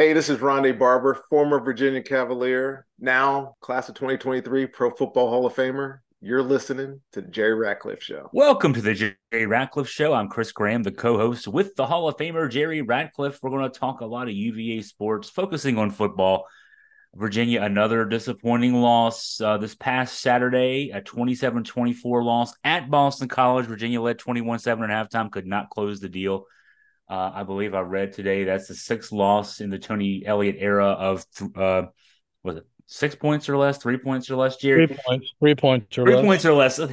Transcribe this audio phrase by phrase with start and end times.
[0.00, 5.44] Hey, this is Rondé Barber, former Virginia Cavalier, now class of 2023 Pro Football Hall
[5.44, 5.98] of Famer.
[6.22, 8.30] You're listening to the Jerry Ratcliffe Show.
[8.32, 10.14] Welcome to the Jerry Ratcliffe Show.
[10.14, 13.40] I'm Chris Graham, the co host with the Hall of Famer Jerry Ratcliffe.
[13.42, 16.46] We're going to talk a lot of UVA sports, focusing on football.
[17.14, 23.66] Virginia, another disappointing loss uh, this past Saturday, a 27 24 loss at Boston College.
[23.66, 26.46] Virginia led 21 7 at halftime, could not close the deal.
[27.10, 30.86] Uh, I believe I read today that's the sixth loss in the Tony Elliott era
[30.86, 31.26] of
[31.56, 31.82] uh,
[32.44, 34.86] was it six points or less, three points or less, Jerry?
[34.86, 36.24] Three points, three points or three less.
[36.24, 36.80] points or less.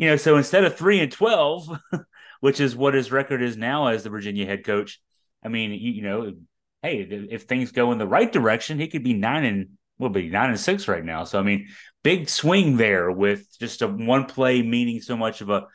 [0.00, 1.68] You know, so instead of three and twelve,
[2.40, 5.00] which is what his record is now as the Virginia head coach,
[5.42, 6.34] I mean, you, you know,
[6.82, 10.28] hey, if things go in the right direction, he could be nine and will be
[10.28, 11.24] nine and six right now.
[11.24, 11.66] So I mean,
[12.04, 15.66] big swing there with just a one play meaning so much of a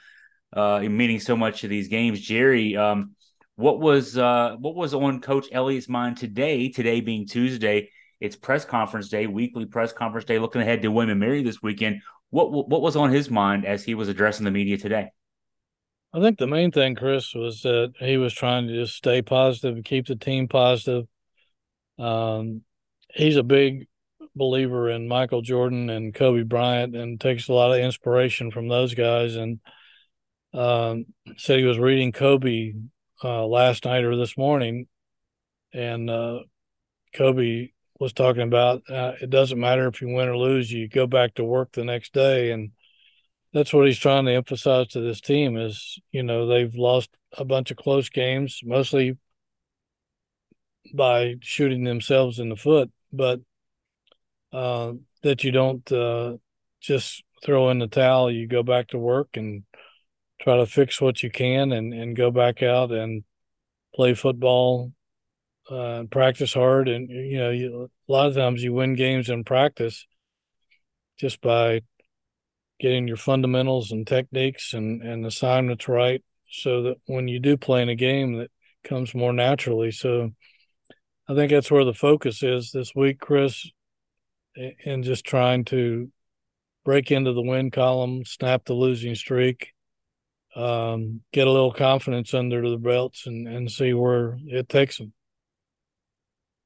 [0.54, 2.22] uh, meaning so much of these games.
[2.22, 3.16] Jerry, um,
[3.56, 6.70] what was uh, what was on Coach Elliott's mind today?
[6.70, 7.90] Today being Tuesday,
[8.20, 10.40] it's press conference day, weekly press conference day.
[10.40, 13.96] Looking ahead to William Mary this weekend, what what was on his mind as he
[13.96, 15.10] was addressing the media today?
[16.14, 19.76] I think the main thing, Chris, was that he was trying to just stay positive
[19.76, 21.06] and keep the team positive.
[21.98, 22.62] Um,
[23.10, 23.88] he's a big
[24.36, 28.96] believer in Michael Jordan and Kobe Bryant, and takes a lot of inspiration from those
[28.96, 29.36] guys.
[29.36, 29.60] And
[30.54, 31.06] um,
[31.38, 32.74] said he was reading Kobe
[33.24, 34.88] uh, last night or this morning,
[35.74, 36.40] and uh,
[37.16, 41.08] Kobe was talking about uh, it doesn't matter if you win or lose, you go
[41.08, 42.72] back to work the next day, and
[43.54, 47.46] that's what he's trying to emphasize to this team is you know they've lost a
[47.46, 49.18] bunch of close games, mostly
[50.94, 53.40] by shooting themselves in the foot, but
[54.52, 54.94] uh,
[55.24, 56.34] that you don't uh,
[56.82, 58.32] just throw in the towel.
[58.32, 59.64] You go back to work and
[60.44, 63.24] try to fix what you can and, and go back out and
[63.96, 64.92] play football
[65.72, 66.90] uh, and practice hard.
[66.90, 70.06] And, you know, you, a lot of times you win games in practice
[71.18, 71.82] just by
[72.80, 77.82] getting your fundamentals and techniques and, and assignments right so that when you do play
[77.82, 78.52] in a game that
[78.84, 79.92] comes more naturally.
[79.92, 80.32] So
[81.30, 83.72] I think that's where the focus is this week, Chris,
[84.86, 86.12] and just trying to
[86.84, 89.70] break into the win column, snap the losing streak,
[90.56, 95.14] um, get a little confidence under the belts and, and see where it takes them.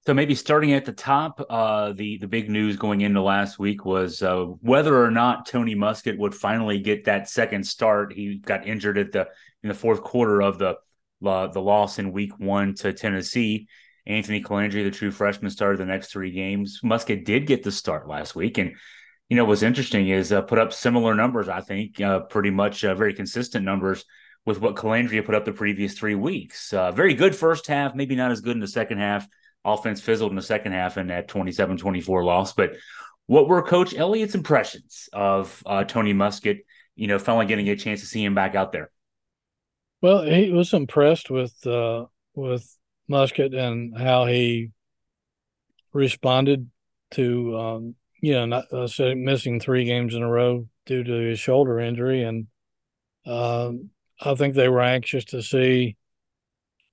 [0.06, 3.84] So maybe starting at the top, uh, the the big news going into last week
[3.84, 8.14] was uh, whether or not Tony Muskett would finally get that second start.
[8.14, 9.28] He got injured at the
[9.64, 10.75] in the fourth quarter of the
[11.25, 13.68] uh, the loss in Week One to Tennessee.
[14.06, 16.80] Anthony Colandrea, the true freshman, started the next three games.
[16.86, 18.75] Muskett did get the start last week, and
[19.30, 21.50] you know what's interesting is uh, put up similar numbers.
[21.50, 24.06] I think uh, pretty much uh, very consistent numbers
[24.46, 26.72] with what Colandrea put up the previous three weeks.
[26.72, 29.28] Uh, very good first half, maybe not as good in the second half.
[29.66, 32.54] Offense fizzled in the second half in that 27-24 loss.
[32.54, 32.76] But
[33.26, 36.60] what were Coach Elliott's impressions of uh, Tony Muskett?
[36.96, 38.90] You know, finally getting a chance to see him back out there.
[40.02, 42.78] Well, he was impressed with uh, with
[43.12, 44.72] Muskett and how he
[45.92, 46.70] responded
[47.12, 51.40] to um, you know, not uh, missing three games in a row due to his
[51.40, 52.48] shoulder injury, and
[53.26, 53.90] um,
[54.20, 55.98] I think they were anxious to see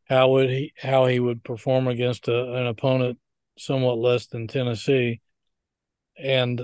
[0.09, 3.19] how would he how he would perform against a, an opponent
[3.59, 5.21] somewhat less than Tennessee,
[6.19, 6.63] and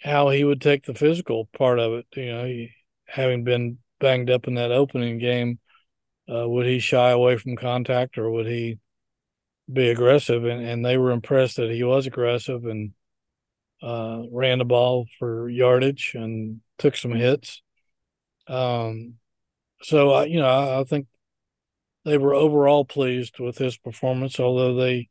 [0.00, 2.06] how he would take the physical part of it.
[2.16, 2.70] You know, he,
[3.06, 5.60] having been banged up in that opening game,
[6.32, 8.78] uh, would he shy away from contact or would he
[9.72, 10.44] be aggressive?
[10.44, 12.92] And, and they were impressed that he was aggressive and
[13.82, 17.62] uh, ran the ball for yardage and took some hits.
[18.46, 19.14] Um,
[19.82, 21.06] so I, you know, I, I, think
[22.04, 25.08] they were overall pleased with his performance, although they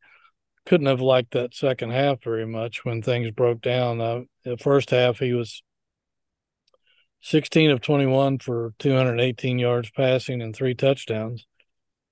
[0.65, 3.99] couldn't have liked that second half very much when things broke down.
[3.99, 5.63] Uh, the first half, he was
[7.23, 11.45] 16 of 21 for 218 yards passing and three touchdowns.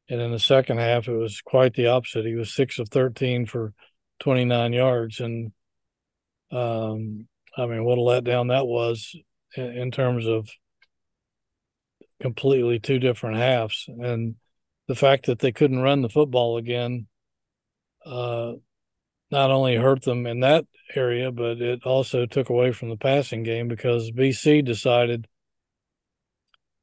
[0.10, 2.26] And in the second half, it was quite the opposite.
[2.26, 3.74] He was six of 13 for
[4.20, 5.20] 29 yards.
[5.20, 5.52] And
[6.52, 9.16] um, I mean, what a letdown that was
[9.56, 10.50] in, in terms of
[12.22, 13.86] completely two different halves.
[13.88, 14.36] And
[14.88, 17.08] the fact that they couldn't run the football again
[18.06, 18.54] uh,
[19.32, 20.66] not only hurt them in that
[20.96, 25.28] area, but it also took away from the passing game because BC decided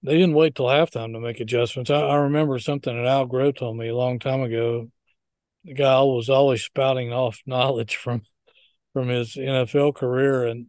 [0.03, 1.91] they didn't wait till halftime to make adjustments.
[1.91, 4.91] I, I remember something that Al Groh told me a long time ago.
[5.65, 8.23] The guy was always spouting off knowledge from
[8.97, 10.69] from his NFL career, and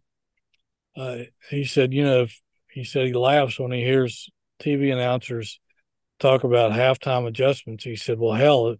[0.97, 1.19] uh,
[1.50, 4.29] he said, you know, if, he said he laughs when he hears
[4.62, 5.62] TV announcers
[6.19, 7.85] talk about halftime adjustments.
[7.85, 8.79] He said, well, hell, if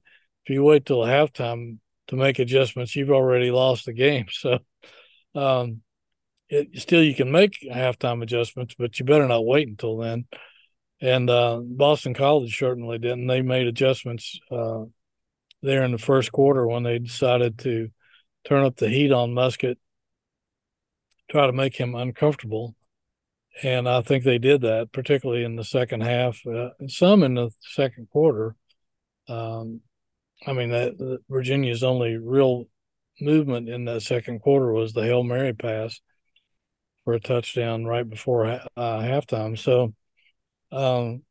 [0.50, 1.78] you wait till halftime
[2.08, 4.26] to make adjustments, you've already lost the game.
[4.34, 4.60] So,
[5.34, 5.82] um,
[6.50, 10.26] it, still you can make halftime adjustments, but you better not wait until then.
[11.00, 13.28] And uh, Boston College certainly didn't.
[13.28, 14.84] They made adjustments uh,
[15.62, 17.92] there in the first quarter when they decided to
[18.48, 19.78] turn up the heat on Muskett,
[21.30, 22.76] try to make him uncomfortable.
[23.64, 27.50] And I think they did that, particularly in the second half, uh, some in the
[27.62, 28.56] second quarter.
[29.28, 29.82] Um,
[30.46, 32.68] I mean, that Virginia's only real
[33.20, 36.00] movement in that second quarter was the Hail Mary pass
[37.04, 39.58] for a touchdown right before uh, halftime.
[39.58, 39.94] So,
[40.72, 41.24] um,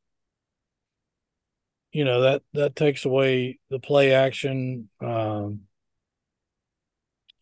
[1.93, 5.62] you know that that takes away the play action, um,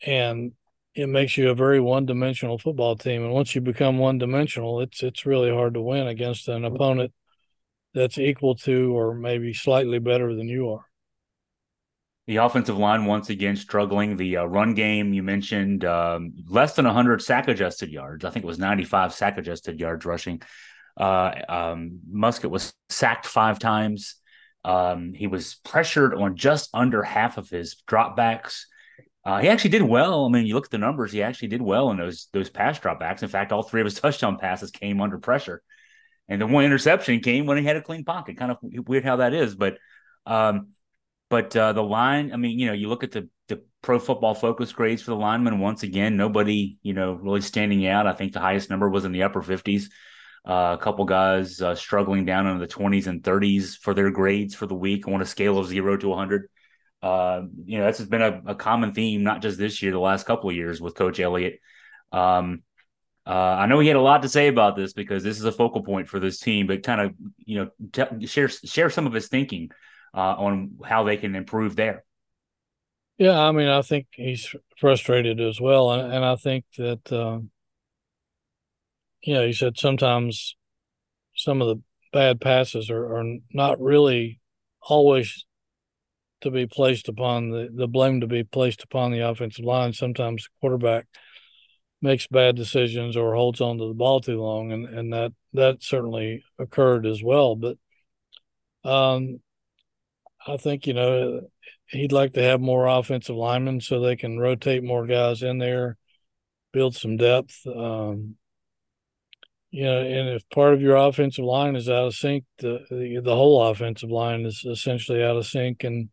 [0.06, 0.52] and
[0.94, 3.24] it makes you a very one-dimensional football team.
[3.24, 7.12] And once you become one-dimensional, it's it's really hard to win against an opponent
[7.94, 10.86] that's equal to or maybe slightly better than you are.
[12.26, 14.16] The offensive line once again struggling.
[14.16, 18.24] The uh, run game you mentioned um, less than 100 sack adjusted yards.
[18.24, 20.40] I think it was 95 sack adjusted yards rushing.
[20.96, 24.16] Uh, um, Muskett was sacked five times.
[24.64, 28.62] Um, he was pressured on just under half of his dropbacks.
[29.26, 30.26] Uh, he actually did well.
[30.26, 32.78] I mean, you look at the numbers; he actually did well in those those pass
[32.78, 33.22] dropbacks.
[33.22, 35.62] In fact, all three of his touchdown passes came under pressure,
[36.28, 38.36] and the one interception came when he had a clean pocket.
[38.36, 39.78] Kind of weird how that is, but
[40.26, 40.68] um,
[41.30, 44.34] but uh, the line, I mean, you know, you look at the the pro football
[44.34, 45.58] focus grades for the linemen.
[45.58, 48.06] Once again, nobody, you know, really standing out.
[48.06, 49.90] I think the highest number was in the upper fifties.
[50.46, 54.54] Uh, a couple guys uh, struggling down in the twenties and thirties for their grades
[54.54, 56.48] for the week on a scale of zero to 100.
[57.04, 60.24] Uh, you know, that's been a, a, common theme, not just this year, the last
[60.24, 61.60] couple of years with Coach Elliott.
[62.12, 62.62] Um,
[63.26, 65.52] uh, I know he had a lot to say about this because this is a
[65.52, 67.12] focal point for this team, but kind of,
[67.44, 69.68] you know, t- share share some of his thinking
[70.14, 72.06] uh, on how they can improve there.
[73.18, 77.40] Yeah, I mean, I think he's frustrated as well, and, and I think that uh,
[79.20, 80.56] you know he said sometimes
[81.36, 81.82] some of the
[82.14, 84.40] bad passes are, are not really
[84.80, 85.44] always
[86.44, 89.92] to be placed upon the the blame to be placed upon the offensive line.
[89.92, 91.06] Sometimes the quarterback
[92.00, 95.82] makes bad decisions or holds on to the ball too long, and and that that
[95.82, 97.56] certainly occurred as well.
[97.56, 97.76] But
[98.84, 99.40] um,
[100.46, 101.40] I think, you know,
[101.86, 105.96] he'd like to have more offensive linemen so they can rotate more guys in there,
[106.72, 107.66] build some depth.
[107.66, 108.36] Um,
[109.70, 113.20] you know, and if part of your offensive line is out of sync, the, the,
[113.24, 115.82] the whole offensive line is essentially out of sync.
[115.82, 116.10] And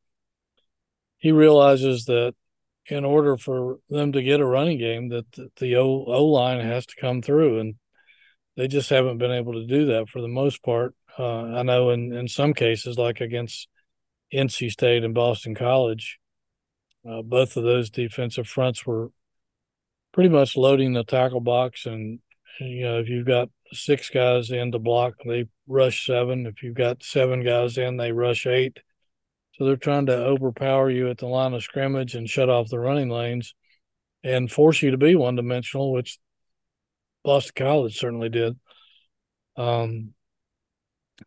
[1.21, 2.35] he realizes that
[2.87, 6.85] in order for them to get a running game, that the, the O, line has
[6.87, 7.75] to come through, and
[8.57, 10.93] they just haven't been able to do that for the most part.
[11.17, 13.69] Uh, I know in in some cases, like against
[14.33, 16.19] NC State and Boston College.
[17.07, 19.09] Uh, both of those defensive fronts were
[20.13, 21.85] pretty much loading the tackle box.
[21.85, 22.19] And,
[22.59, 26.45] you know, if you've got six guys in to block, they rush seven.
[26.45, 28.79] If you've got seven guys in, they rush eight.
[29.61, 32.79] So they're trying to overpower you at the line of scrimmage and shut off the
[32.79, 33.53] running lanes
[34.23, 36.17] and force you to be one dimensional, which
[37.23, 38.57] Boston College certainly did.
[39.55, 40.15] Um,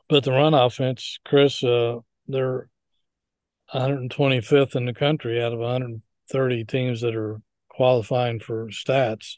[0.09, 2.69] but the run offense, Chris, uh, they're
[3.73, 9.37] 125th in the country out of 130 teams that are qualifying for stats.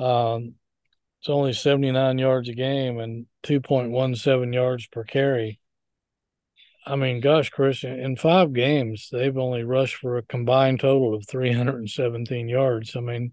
[0.00, 0.54] Um,
[1.20, 5.60] it's only 79 yards a game and 2.17 yards per carry.
[6.86, 11.26] I mean, gosh, Chris, in five games, they've only rushed for a combined total of
[11.26, 12.94] 317 yards.
[12.94, 13.32] I mean,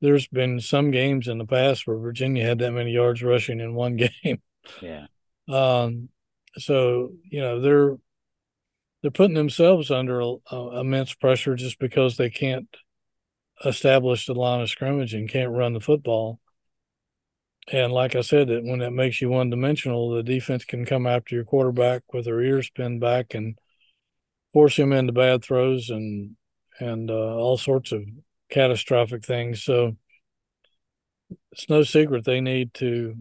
[0.00, 3.74] there's been some games in the past where Virginia had that many yards rushing in
[3.74, 4.40] one game.
[4.80, 5.06] Yeah.
[5.48, 6.08] Um,
[6.56, 7.96] so, you know, they're
[9.02, 12.68] they're putting themselves under a, a, immense pressure just because they can't
[13.64, 16.38] establish the line of scrimmage and can't run the football.
[17.72, 21.06] And like I said, that when it makes you one dimensional, the defense can come
[21.06, 23.56] after your quarterback with their ears pinned back and
[24.52, 26.36] force him into bad throws and
[26.80, 28.02] and uh, all sorts of
[28.50, 29.62] catastrophic things.
[29.62, 29.96] So
[31.52, 33.16] it's no secret they need to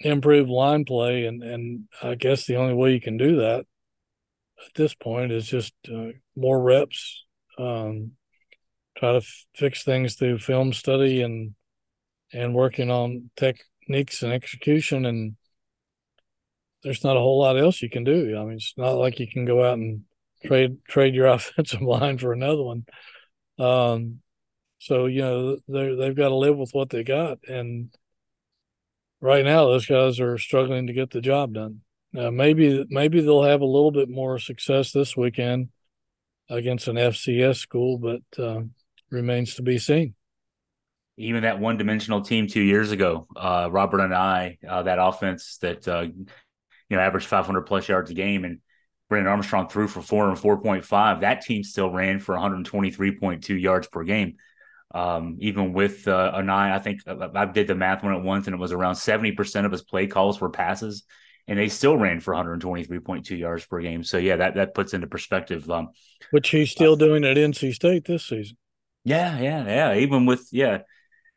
[0.00, 3.66] improve line play, and and I guess the only way you can do that
[4.64, 7.24] at this point is just uh, more reps.
[7.58, 8.12] Um,
[8.96, 11.54] try to f- fix things through film study and
[12.32, 13.30] and working on
[13.82, 15.04] techniques and execution.
[15.04, 15.36] And
[16.82, 18.36] there's not a whole lot else you can do.
[18.38, 20.02] I mean, it's not like you can go out and
[20.44, 22.84] trade trade your offensive line for another one.
[23.58, 24.20] Um,
[24.78, 27.94] so you know they they've got to live with what they got, and
[29.20, 31.82] right now those guys are struggling to get the job done.
[32.16, 35.68] Uh, maybe maybe they'll have a little bit more success this weekend
[36.50, 38.62] against an FCS school, but uh,
[39.10, 40.14] remains to be seen.
[41.16, 45.86] Even that one dimensional team two years ago, uh, Robert Anae, uh, that offense that
[45.86, 48.60] uh, you know averaged 500 plus yards a game, and
[49.08, 51.20] Brennan Armstrong threw for four and 4.5.
[51.20, 54.36] That team still ran for 123.2 yards per game.
[54.94, 58.46] Um, even with uh, Anae, I think uh, I did the math on it once,
[58.46, 61.04] and it was around 70% of his play calls were passes
[61.48, 64.04] and they still ran for 123.2 yards per game.
[64.04, 65.68] So yeah, that that puts into perspective.
[65.70, 65.90] Um,
[66.30, 68.56] Which he's still uh, doing at NC State this season.
[69.04, 69.94] Yeah, yeah, yeah.
[69.96, 70.78] Even with yeah.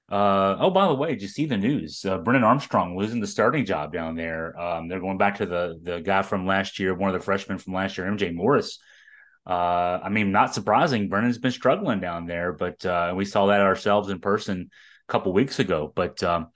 [0.10, 2.06] Uh, oh, by the way, did you see the news?
[2.06, 4.58] Uh, Brennan Armstrong losing the starting job down there.
[4.60, 7.58] Um, they're going back to the the guy from last year, one of the freshmen
[7.58, 8.78] from last year, MJ Morris.
[9.48, 11.10] Uh, I mean, not surprising.
[11.10, 14.70] Brennan's been struggling down there, but uh, we saw that ourselves in person
[15.08, 15.92] a couple weeks ago.
[15.94, 16.48] But um,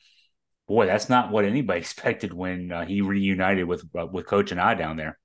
[0.67, 4.77] boy, that's not what anybody expected when uh, he reunited with uh, with Coach Anae
[4.77, 5.17] down there.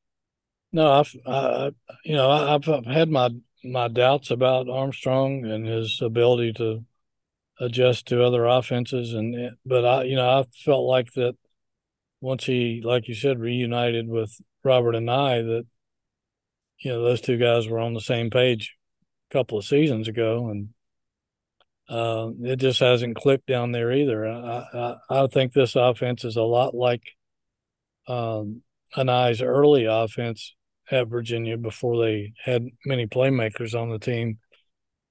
[0.72, 1.70] No, I've uh,
[2.04, 3.30] you know I've, I've had my
[3.62, 6.84] my doubts about Armstrong and his ability to
[7.60, 11.36] adjust to other offenses, and but I you know I felt like that
[12.20, 15.66] once he like you said reunited with Robert Anae, that
[16.78, 18.74] you know those two guys were on the same page
[19.30, 20.68] a couple of seasons ago, and
[21.88, 24.26] uh, it just hasn't clicked down there either.
[24.26, 27.02] I, I, I think this offense is a lot like
[28.08, 28.62] um,
[28.96, 30.54] Anae's early offense
[30.90, 34.38] at Virginia before they had many playmakers on the team.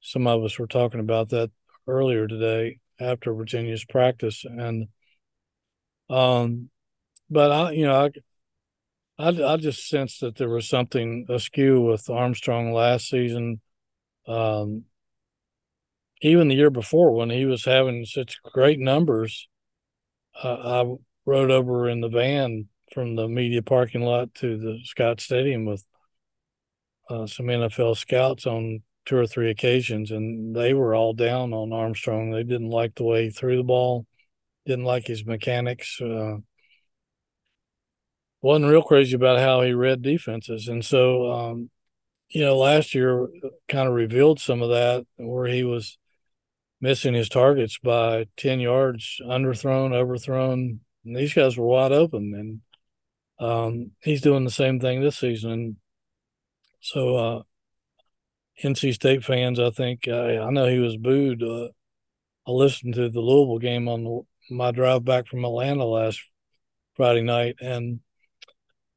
[0.02, 1.52] Some of us were talking about that
[1.88, 4.88] earlier today after Virginia's practice, and
[6.10, 6.70] um,
[7.30, 8.10] but I, you know,
[9.18, 13.62] I, I, I just sensed that there was something askew with Armstrong last season.
[14.28, 14.84] Um,
[16.22, 19.48] even the year before when he was having such great numbers,
[20.42, 25.20] uh, I rode over in the van from the media parking lot to the Scott
[25.20, 25.84] Stadium with
[27.10, 31.74] uh, some NFL scouts on two or three occasions, and they were all down on
[31.74, 32.32] Armstrong.
[32.32, 34.06] They didn't like the way he threw the ball,
[34.66, 36.00] didn't like his mechanics.
[36.02, 36.38] Uh,
[38.42, 41.70] wasn't real crazy about how he read defenses, and so um,
[42.34, 43.28] you know, last year
[43.70, 45.98] kind of revealed some of that where he was
[46.82, 50.80] missing his targets by 10 yards, underthrown, overthrown.
[51.06, 52.62] And these guys were wide open.
[53.40, 55.78] And um, he's doing the same thing this season.
[56.82, 57.42] So, uh,
[58.62, 61.42] NC State fans, I think, I, I know he was booed.
[61.42, 61.70] Uh,
[62.48, 66.22] I listened to the Louisville game on the, my drive back from Atlanta last
[66.96, 68.02] Friday night, and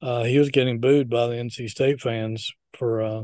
[0.02, 3.22] uh, he was getting booed by the NC State fans for uh,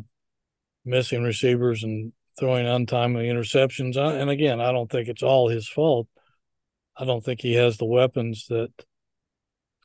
[0.84, 3.96] missing receivers and throwing untimely interceptions.
[3.96, 6.08] And again, I don't think it's all his fault.
[6.96, 8.72] I don't think he has the weapons that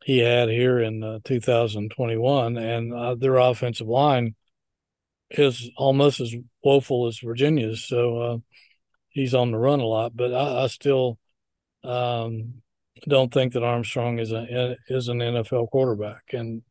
[0.04, 4.36] he had here in uh, 2021, and uh, their offensive line
[5.32, 7.84] is almost as woeful as Virginia's.
[7.84, 8.38] So uh,
[9.10, 11.18] he's on the run a lot, but I, I still
[11.84, 12.62] um,
[13.08, 16.62] don't think that Armstrong is a is an NFL quarterback, and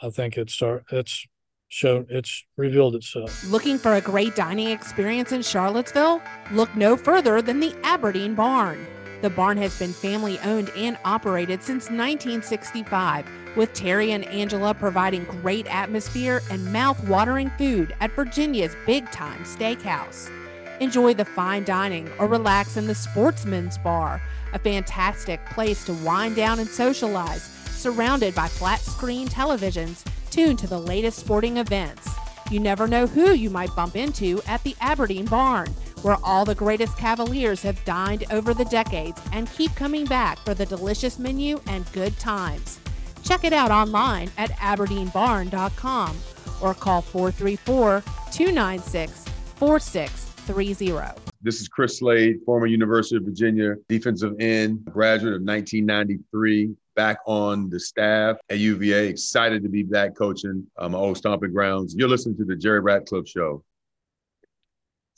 [0.00, 1.26] I think it's start it's
[1.68, 3.44] shown it's revealed itself.
[3.48, 6.22] Looking for a great dining experience in Charlottesville?
[6.52, 8.86] Look no further than the Aberdeen Barn.
[9.20, 15.24] The barn has been family owned and operated since 1965, with Terry and Angela providing
[15.24, 20.30] great atmosphere and mouth-watering food at Virginia's Big Time Steakhouse.
[20.78, 24.22] Enjoy the fine dining or relax in the Sportsman's Bar,
[24.52, 30.68] a fantastic place to wind down and socialize, surrounded by flat screen televisions tuned to
[30.68, 32.08] the latest sporting events.
[32.52, 36.54] You never know who you might bump into at the Aberdeen Barn, where all the
[36.54, 41.60] greatest Cavaliers have dined over the decades and keep coming back for the delicious menu
[41.66, 42.80] and good times.
[43.22, 46.16] Check it out online at aberdeenbarn.com
[46.60, 48.02] or call 434
[48.32, 49.24] 296
[49.56, 51.20] 4630.
[51.40, 57.70] This is Chris Slade, former University of Virginia defensive end, graduate of 1993 back on
[57.70, 59.06] the staff at UVA.
[59.06, 61.94] Excited to be back coaching um, my old stomping grounds.
[61.96, 63.62] You're listening to the Jerry Ratcliffe Show.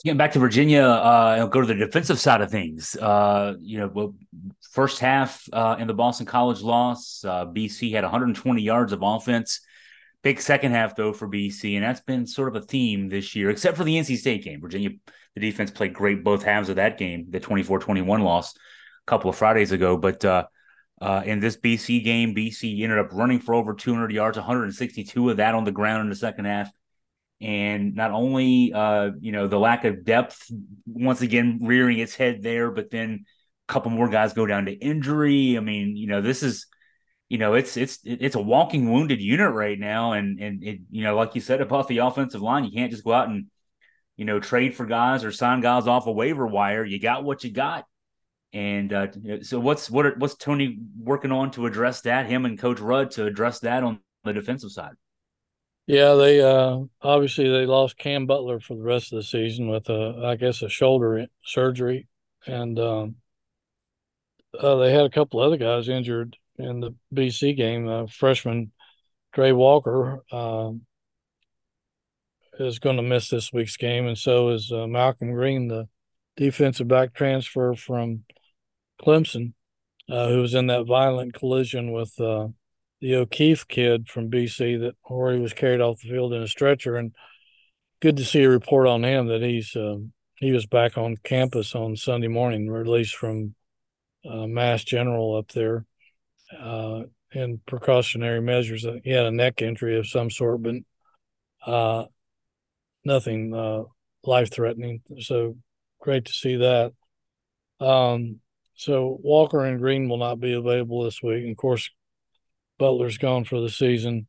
[0.02, 2.96] Getting back to Virginia, uh, go to the defensive side of things.
[2.96, 4.14] Uh, you know,
[4.70, 9.60] first half uh, in the Boston College loss, uh, BC had 120 yards of offense.
[10.22, 13.50] Big second half though for BC, and that's been sort of a theme this year,
[13.50, 14.60] except for the NC State game.
[14.60, 14.90] Virginia,
[15.34, 18.58] the defense played great both halves of that game, the 24-21 loss a
[19.06, 19.98] couple of Fridays ago.
[19.98, 20.46] But uh,
[21.00, 25.36] uh, in this BC game, BC ended up running for over 200 yards, 162 of
[25.38, 26.70] that on the ground in the second half.
[27.40, 30.50] And not only, uh, you know, the lack of depth
[30.86, 33.24] once again rearing its head there, but then
[33.68, 35.56] a couple more guys go down to injury.
[35.56, 36.66] I mean, you know, this is,
[37.30, 41.02] you know, it's it's it's a walking wounded unit right now, and and it, you
[41.02, 43.46] know, like you said about the offensive line, you can't just go out and
[44.20, 46.84] you know, trade for guys or sign guys off a waiver wire.
[46.84, 47.86] You got what you got.
[48.52, 49.06] And uh,
[49.40, 52.26] so, what's what are, what's Tony working on to address that?
[52.26, 54.92] Him and Coach Rudd to address that on the defensive side.
[55.90, 59.88] Yeah, they uh, obviously they lost Kam Butler for the rest of the season with
[59.88, 62.06] a, I guess, a shoulder surgery,
[62.46, 63.16] and um,
[64.56, 67.88] uh, they had a couple other guys injured in the BC game.
[67.88, 68.70] Uh, freshman
[69.34, 70.82] Trey Walker um,
[72.60, 75.88] is going to miss this week's game, and so is uh, Malcolm Greene, the
[76.36, 78.22] defensive back transfer from
[79.02, 79.54] Clemson,
[80.08, 82.46] uh, who was in that violent collision with uh,
[83.00, 86.48] the O'Keefe kid from BC that where he was carried off the field in a
[86.48, 86.96] stretcher.
[86.96, 87.12] And
[88.00, 89.96] good to see a report on him that he's uh,
[90.36, 93.54] he was back on campus on Sunday morning, released from
[94.28, 95.84] uh, Mass General up there
[96.58, 97.02] uh,
[97.32, 98.86] in precautionary measures.
[99.04, 100.76] He had a neck injury of some sort, but
[101.66, 102.06] uh,
[103.04, 103.82] nothing uh,
[104.24, 105.02] life threatening.
[105.20, 105.56] So
[106.00, 106.92] great to see that.
[107.80, 108.40] Um,
[108.74, 111.42] so Walker and Greene will not be available this week.
[111.42, 111.90] And of course,
[112.80, 114.26] Butler's gone for the season.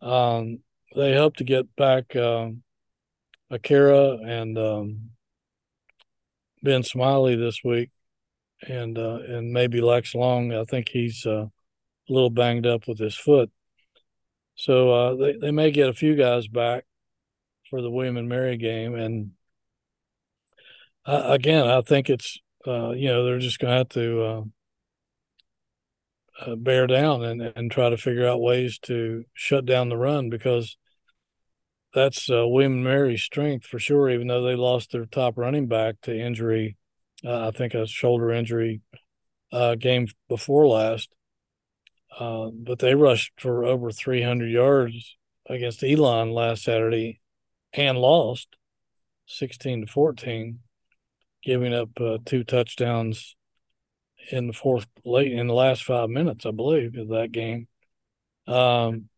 [0.00, 0.58] Um,
[0.96, 2.48] they hope to get back uh,
[3.50, 5.10] Akira and um,
[6.60, 7.90] Ben Smiley this week,
[8.66, 10.52] and uh, and maybe Lex Long.
[10.52, 13.52] I think he's uh, a little banged up with his foot,
[14.56, 16.84] so uh, they they may get a few guys back
[17.70, 18.96] for the William and Mary game.
[18.96, 19.30] And
[21.06, 24.50] uh, again, I think it's uh, you know they're just going to have to
[26.46, 30.30] uh, bear down and and try to figure out ways to shut down the run
[30.30, 30.76] because
[31.94, 34.10] that's uh, William and Mary's strength for sure.
[34.10, 36.76] Even though they lost their top running back to injury,
[37.24, 38.80] uh, I think a shoulder injury
[39.52, 41.10] uh, game before last.
[42.18, 45.16] Uh, but they rushed for over 300 yards
[45.48, 47.20] against Elon last Saturday
[47.72, 48.48] and lost
[49.26, 50.58] 16 to 14
[51.42, 53.34] giving up uh, two touchdowns
[54.30, 57.68] in the fourth late in the last five minutes, I believe, of that game.
[58.46, 59.08] Um,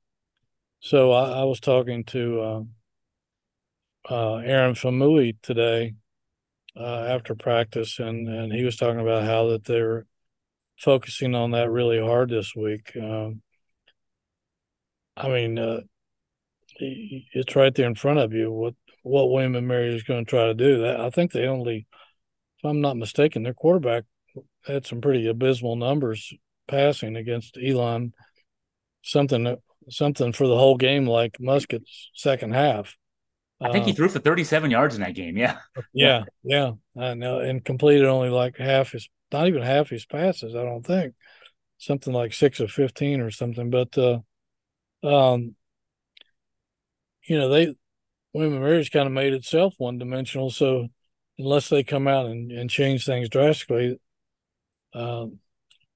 [0.80, 2.62] so I, I was talking to uh,
[4.10, 5.94] uh, Aaron Faumui today
[6.76, 10.06] uh, after practice, and and he was talking about how that they're
[10.78, 12.92] focusing on that really hard this week.
[13.00, 13.42] Um,
[15.16, 15.80] I mean, uh,
[16.76, 18.50] it's right there in front of you.
[18.50, 20.82] What what William and Mary is going to try to do?
[20.82, 21.86] That I think they only
[22.58, 24.04] if I'm not mistaken, their quarterback
[24.66, 26.32] had some pretty abysmal numbers
[26.68, 28.12] passing against Elon.
[29.02, 29.56] Something
[29.90, 32.96] something for the whole game like Muskett's second half.
[33.60, 35.36] I think he uh, threw for 37 yards in that game.
[35.36, 35.58] Yeah.
[35.92, 36.24] Yeah.
[36.42, 36.72] Yeah.
[36.98, 37.38] I know.
[37.38, 41.14] And completed only like half his, not even half his passes, I don't think.
[41.78, 43.70] Something like six of 15 or something.
[43.70, 44.18] But, uh,
[45.02, 45.54] um,
[47.26, 47.74] you know, they,
[48.32, 50.50] William Mary kind of made itself one dimensional.
[50.50, 50.88] So
[51.38, 53.98] unless they come out and, and change things drastically,
[54.94, 55.40] um,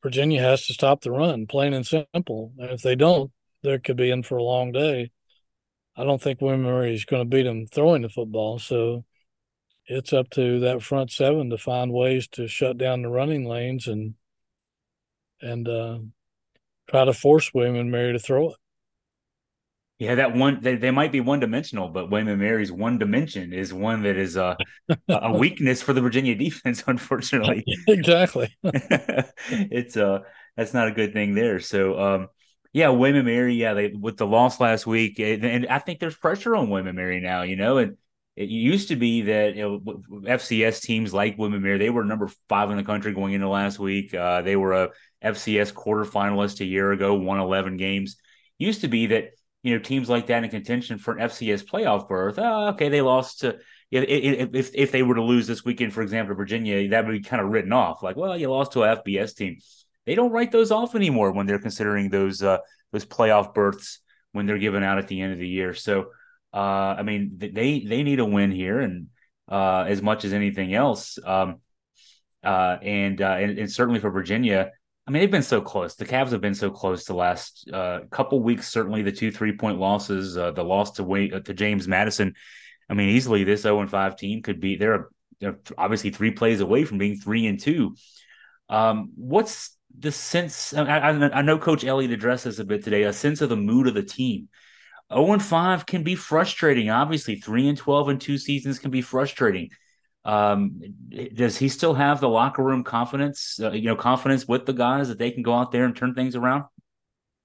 [0.02, 2.52] Virginia has to stop the run, plain and simple.
[2.58, 3.32] And if they don't,
[3.62, 5.10] there could be in for a long day.
[5.96, 8.58] I don't think William Mary is going to beat them throwing the football.
[8.58, 9.04] So
[9.86, 13.88] it's up to that front seven to find ways to shut down the running lanes
[13.88, 14.14] and
[15.40, 15.98] and uh,
[16.88, 18.56] try to force William and Mary to throw it.
[19.98, 23.74] Yeah, that one they, they might be one dimensional, but William Mary's one dimension is
[23.74, 24.54] one that is uh,
[25.08, 27.64] a weakness for the Virginia defense, unfortunately.
[27.88, 28.56] exactly.
[28.62, 30.20] it's uh
[30.56, 31.58] that's not a good thing there.
[31.58, 32.28] So um
[32.72, 36.16] yeah, William Mary, yeah, they with the loss last week, and, and I think there's
[36.16, 37.96] pressure on William Mary now, you know, and
[38.36, 42.30] it used to be that you know, FCS teams like William Mary, they were number
[42.48, 44.14] five in the country going into last week.
[44.14, 44.90] Uh, they were a
[45.24, 48.16] FCS quarterfinalist a year ago, won 11 games.
[48.56, 49.30] Used to be that
[49.68, 52.38] you know teams like that in contention for an FCS playoff berth.
[52.38, 53.58] Oh, okay, they lost to.
[53.90, 57.12] If, if if they were to lose this weekend, for example, to Virginia, that would
[57.12, 58.02] be kind of written off.
[58.02, 59.58] Like, well, you lost to a FBS team.
[60.06, 62.58] They don't write those off anymore when they're considering those uh,
[62.92, 64.00] those playoff berths
[64.32, 65.74] when they're given out at the end of the year.
[65.74, 66.12] So,
[66.54, 69.08] uh, I mean, they they need a win here, and
[69.50, 71.60] uh, as much as anything else, um,
[72.42, 74.70] uh, and, uh, and and certainly for Virginia,
[75.08, 75.94] I mean, they've been so close.
[75.94, 78.68] The Cavs have been so close the last uh, couple weeks.
[78.68, 82.34] Certainly, the two three point losses, uh, the loss to Wayne, uh, to James Madison.
[82.90, 84.76] I mean, easily this zero and five team could be.
[84.76, 85.08] They're,
[85.40, 87.96] they're obviously three plays away from being three and two.
[88.68, 90.74] Um, what's the sense?
[90.74, 93.04] I, I, I know Coach Elliott addressed this a bit today.
[93.04, 94.50] A sense of the mood of the team.
[95.10, 96.90] 0 and 5 can be frustrating.
[96.90, 99.70] Obviously, 3 and 12 in two seasons can be frustrating.
[100.24, 100.80] Um,
[101.34, 103.58] does he still have the locker room confidence?
[103.62, 106.14] Uh, you know, confidence with the guys that they can go out there and turn
[106.14, 106.64] things around.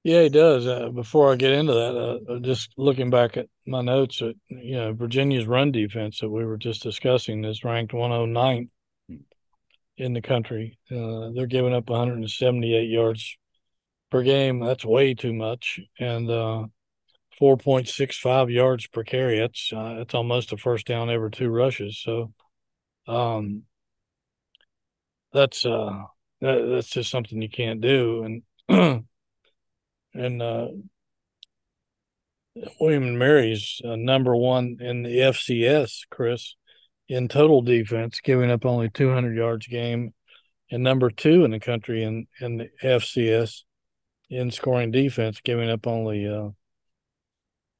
[0.03, 0.67] Yeah, he does.
[0.67, 4.35] Uh, before I get into that, uh, uh just looking back at my notes that
[4.49, 8.69] you know Virginia's run defense that we were just discussing is ranked 109th
[9.97, 10.77] in the country.
[10.91, 13.37] Uh, they're giving up 178 yards
[14.11, 14.59] per game.
[14.59, 16.65] That's way too much, and uh,
[17.39, 19.39] 4.65 yards per carry.
[19.39, 21.99] That's uh, that's almost a first down every two rushes.
[22.03, 22.33] So,
[23.07, 23.63] um,
[25.31, 26.03] that's uh,
[26.41, 28.43] that, that's just something you can't do, and
[30.13, 30.67] and uh,
[32.79, 36.55] William and Mary's uh, number one in the FCS, Chris,
[37.09, 40.13] in total defense, giving up only 200 yards game,
[40.71, 43.63] and number two in the country in in the FCS
[44.29, 46.49] in scoring defense, giving up only uh,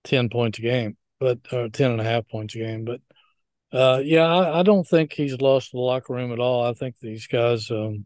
[0.03, 2.85] 10 points a game, but uh, 10 and a half points a game.
[2.85, 3.01] But
[3.73, 6.63] uh, yeah, I, I, don't think he's lost the locker room at all.
[6.63, 8.05] I think these guys um,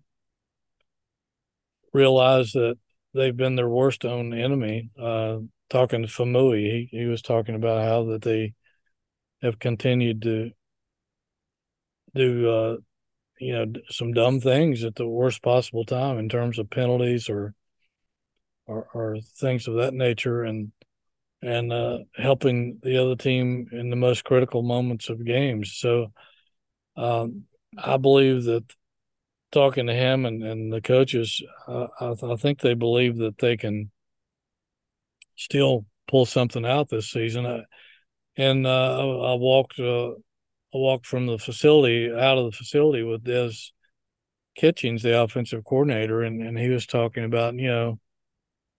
[1.93, 2.77] realize that
[3.13, 4.89] they've been their worst own enemy.
[4.97, 8.53] Uh, talking to Faumui, he, he was talking about how that they
[9.41, 10.51] have continued to
[12.15, 12.77] do uh,
[13.39, 17.53] you know some dumb things at the worst possible time in terms of penalties or
[18.65, 20.71] or, or things of that nature and
[21.41, 25.73] and uh, helping the other team in the most critical moments of games.
[25.73, 26.11] So
[26.95, 27.43] um,
[27.77, 28.63] I believe that
[29.51, 33.55] talking to him and, and the coaches, uh, I, I, think they believe that they
[33.55, 33.91] can
[35.35, 37.45] still pull something out this season.
[37.45, 37.61] I,
[38.35, 43.03] and uh, I, I, walked uh, I walked from the facility out of the facility
[43.03, 43.51] with Des
[44.55, 47.99] Kitchings, the offensive coordinator, and, and he was talking about you know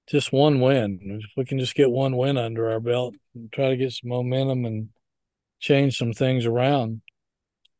[0.08, 1.20] just one win.
[1.22, 3.14] If we can just get one win under our belt
[3.52, 4.88] try to get some momentum and
[5.60, 7.02] change some things around,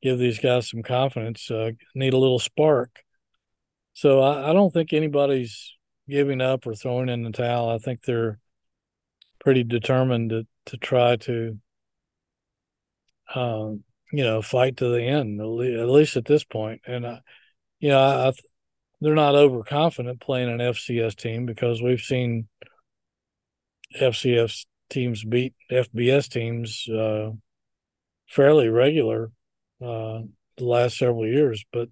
[0.03, 3.01] give these guys some confidence, uh, need a little spark.
[3.95, 5.75] So I, I, don't think anybody's
[6.09, 7.71] giving up or throwing in the towel.
[7.71, 8.38] I think they're
[9.41, 11.59] pretty determined to, to try to,
[13.35, 16.83] um, you know, fight to the end, at least at this point.
[16.87, 17.21] And, I,
[17.81, 18.33] you know, I,
[19.01, 22.49] they're not overconfident playing an FCS team because we've seen
[23.99, 27.31] FCS teams beat FBS teams uh,
[28.29, 29.31] fairly regular
[29.83, 30.21] uh,
[30.57, 31.65] the last several years.
[31.73, 31.89] But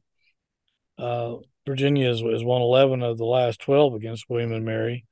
[0.99, 5.05] uh, Virginia has, has won 11 of the last 12 against William and Mary.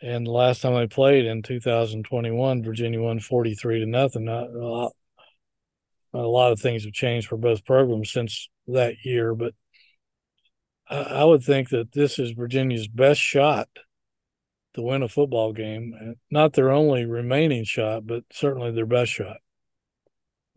[0.00, 4.28] And the last time they played in 2021, Virginia won 43 to nothing.
[4.28, 4.90] a
[6.14, 9.54] lot of things have changed for both programs since that year, but
[10.90, 13.68] I would think that this is Virginia's best shot
[14.74, 16.16] to win a football game.
[16.30, 19.38] Not their only remaining shot, but certainly their best shot.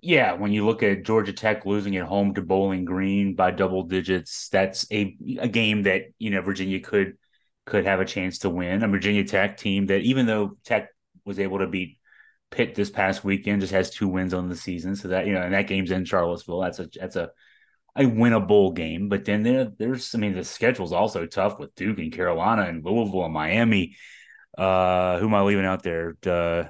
[0.04, 3.84] Yeah, when you look at Georgia Tech losing at home to Bowling Green by double
[3.84, 7.18] digits, that's a a game that you know Virginia could
[7.66, 8.84] could have a chance to win.
[8.84, 10.90] A Virginia Tech team that even though Tech
[11.24, 12.00] was able to beat
[12.50, 14.96] Pitt this past weekend, just has two wins on the season.
[14.96, 16.62] So that you know, and that game's in Charlottesville.
[16.62, 17.30] That's a that's a
[17.96, 19.10] a winnable game.
[19.10, 22.84] But then there, there's, I mean, the schedule's also tough with Duke and Carolina and
[22.84, 23.96] Louisville and Miami.
[24.58, 26.16] Uh, who am I leaving out there?
[26.26, 26.66] Uh,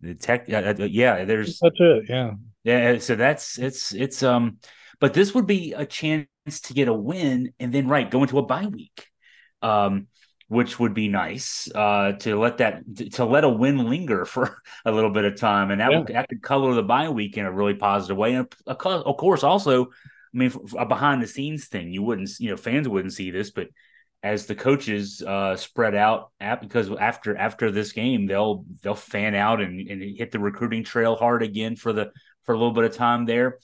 [0.00, 2.98] the tech, uh, yeah, there's that's it, yeah, yeah.
[2.98, 4.58] So that's it's it's um,
[5.00, 8.38] but this would be a chance to get a win and then right go into
[8.38, 9.06] a bye week,
[9.60, 10.06] um,
[10.46, 14.92] which would be nice uh, to let that to let a win linger for a
[14.92, 15.98] little bit of time, and that yeah.
[15.98, 19.42] would, that could color the bye week in a really positive way, and of course
[19.42, 19.88] also I
[20.38, 23.68] mean, a behind the scenes thing, you wouldn't, you know, fans wouldn't see this, but
[24.22, 29.34] as the coaches uh, spread out, at, because after after this game, they'll they'll fan
[29.34, 32.10] out and, and hit the recruiting trail hard again for the
[32.44, 33.58] for a little bit of time there.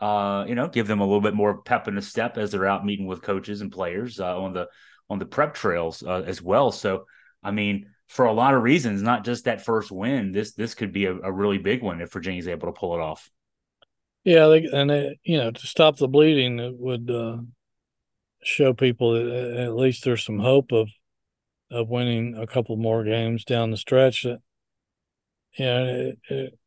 [0.00, 2.66] Uh, you know, give them a little bit more pep in the step as they're
[2.66, 4.66] out meeting with coaches and players uh, on the
[5.08, 6.72] on the prep trails uh, as well.
[6.72, 7.04] So,
[7.42, 10.92] I mean, for a lot of reasons, not just that first win, this this could
[10.92, 13.30] be a, a really big one if Virginia's able to pull it off.
[14.24, 17.38] Yeah, they, and they, you know, to stop the bleeding, it would uh,
[18.42, 20.88] show people that at least there's some hope of
[21.70, 24.24] of winning a couple more games down the stretch.
[24.24, 24.40] That
[25.56, 26.58] you know, it, it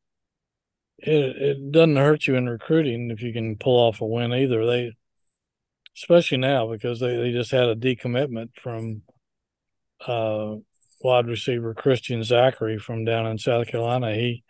[0.97, 4.65] it, it doesn't hurt you in recruiting if you can pull off a win either.
[4.65, 4.93] They,
[5.97, 9.01] especially now because they, they just had a decommitment from
[10.07, 10.55] uh,
[11.01, 14.15] wide receiver Christian Zachary from down in South Carolina.
[14.15, 14.43] He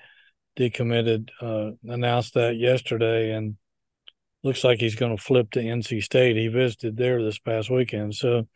[0.58, 3.58] decommitted, uh, announced that yesterday, and
[4.44, 6.36] looks like he's going to flip to NC State.
[6.36, 8.16] He visited there this past weekend.
[8.16, 8.48] So,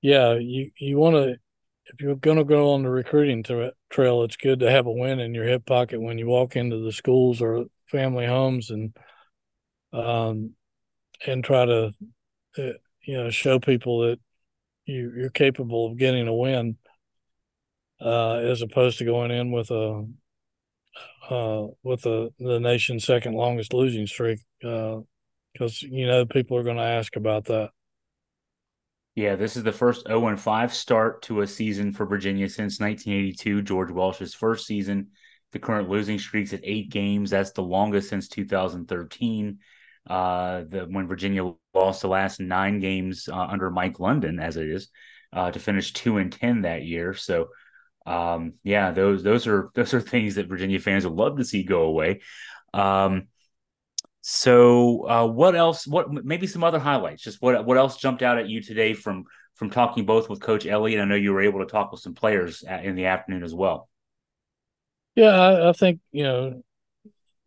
[0.00, 1.36] yeah, you you want to
[1.86, 4.92] if you're going to go on the recruiting tra- trail, it's good to have a
[4.92, 8.96] win in your hip pocket when you walk into the schools or family homes and
[9.92, 10.50] um
[11.24, 11.92] and try to
[12.58, 12.72] uh,
[13.04, 14.18] you know show people that
[14.84, 16.76] you you're capable of getting a win
[18.00, 20.04] uh as opposed to going in with a
[21.30, 25.04] uh, with the the nation's second longest losing streak, because
[25.60, 27.70] uh, you know people are going to ask about that.
[29.16, 33.62] Yeah, this is the first 0 5 start to a season for Virginia since 1982,
[33.62, 35.08] George Welsh's first season.
[35.52, 37.30] The current losing streak's at eight games.
[37.30, 39.58] That's the longest since 2013.
[40.06, 44.68] Uh, the when Virginia lost the last nine games uh, under Mike London, as it
[44.68, 44.88] is,
[45.32, 47.14] uh, to finish two and ten that year.
[47.14, 47.48] So,
[48.06, 51.62] um, yeah, those those are those are things that Virginia fans would love to see
[51.64, 52.20] go away.
[52.72, 53.28] Um,
[54.20, 55.86] so, uh, what else?
[55.86, 57.22] What maybe some other highlights?
[57.22, 60.66] Just what what else jumped out at you today from from talking both with Coach
[60.66, 61.00] Elliott?
[61.00, 63.88] I know you were able to talk with some players in the afternoon as well.
[65.14, 66.62] Yeah, I, I think you know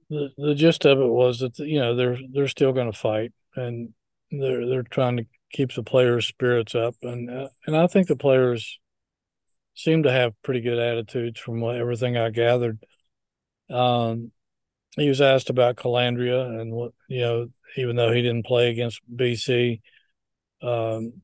[0.10, 3.32] the the gist of it was that you know they're they're still going to fight
[3.56, 3.94] and
[4.32, 8.16] they're they're trying to keep the players' spirits up and uh, and I think the
[8.16, 8.79] players
[9.76, 12.80] seem to have pretty good attitudes from what, everything I gathered.
[13.70, 14.32] Um,
[14.96, 19.02] he was asked about Colandrea and what you know, even though he didn't play against
[19.14, 19.82] BC,
[20.62, 21.22] um,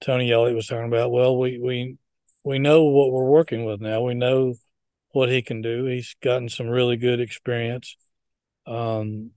[0.00, 1.10] Tony Elliott was talking about.
[1.10, 1.96] Well, we we
[2.44, 4.02] we know what we're working with now.
[4.02, 4.54] We know
[5.12, 5.84] what he can do.
[5.86, 7.96] He's gotten some really good experience.
[8.66, 9.32] Um,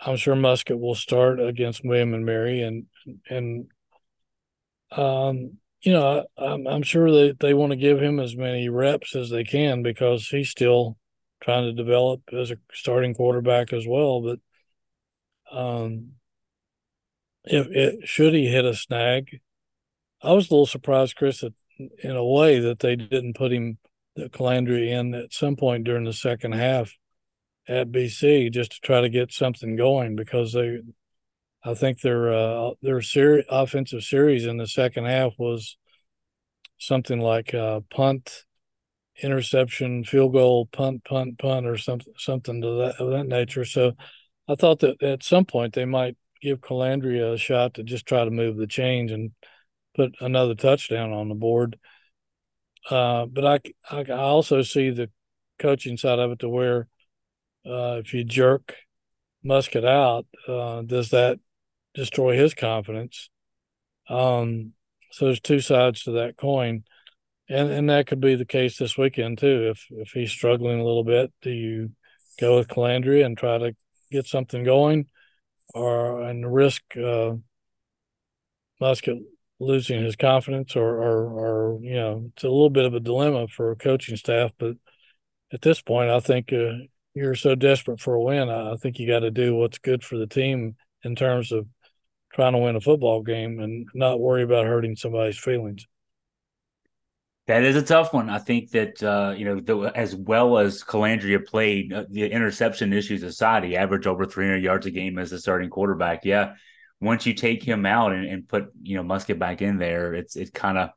[0.00, 2.86] I'm sure Muskett will start against William and Mary, and
[3.28, 3.66] and
[4.90, 9.16] um, you know, I'm I'm sure they they want to give him as many reps
[9.16, 10.96] as they can because he's still
[11.42, 14.20] trying to develop as a starting quarterback as well.
[14.20, 16.12] But um,
[17.44, 19.40] if it should he hit a snag,
[20.22, 21.54] I was a little surprised, Chris, that
[22.02, 23.78] in a way that they didn't put him
[24.16, 26.92] the Colandrea in at some point during the second half
[27.68, 30.80] at BC just to try to get something going because they,
[31.62, 35.76] I think their uh, their seri- offensive series in the second half was
[36.78, 38.44] something like uh, punt,
[39.22, 43.64] interception, field goal, punt, punt, punt, or something something to that of that nature.
[43.64, 43.92] So
[44.48, 48.24] I thought that at some point they might give Colandrea a shot to just try
[48.24, 49.32] to move the chains and
[49.94, 51.78] put another touchdown on the board.
[52.88, 55.10] Uh, but I, I, I also see the
[55.58, 56.88] coaching side of it to where
[57.66, 58.74] uh, if you jerk
[59.44, 61.38] Muskett out, uh, does that
[61.94, 63.30] destroy his confidence?
[64.08, 64.72] Um,
[65.12, 66.84] so there's two sides to that coin,
[67.48, 69.70] and and that could be the case this weekend too.
[69.70, 71.90] If if he's struggling a little bit, do you
[72.40, 73.76] go with Colandrea and try to
[74.10, 75.06] get something going,
[75.74, 77.34] or and risk uh,
[78.80, 79.20] Muskett
[79.60, 83.46] losing his confidence or, or, or, you know, it's a little bit of a dilemma
[83.46, 84.50] for a coaching staff.
[84.58, 84.76] But
[85.52, 86.72] at this point, I think uh,
[87.14, 88.48] you're so desperate for a win.
[88.48, 91.66] I think you got to do what's good for the team in terms of
[92.32, 95.86] trying to win a football game and not worry about hurting somebody's feelings.
[97.46, 98.30] That is a tough one.
[98.30, 102.92] I think that uh, you know, the, as well as Colandrea played, uh, the interception
[102.92, 106.24] issues aside, he averaged over 300 yards a game as a starting quarterback.
[106.24, 106.54] Yeah,
[107.00, 110.36] once you take him out and, and put you know Muskett back in there, it's
[110.36, 110.90] it kind of